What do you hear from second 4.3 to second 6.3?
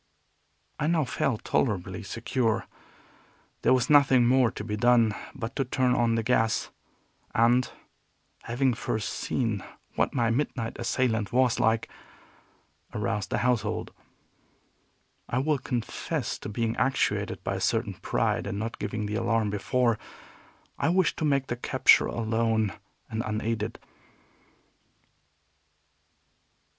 to be done but to turn on the